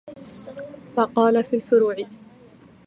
فَقَالَ 0.95 1.43
فِي 1.43 1.55
الْفُرُوعِ 1.55 1.95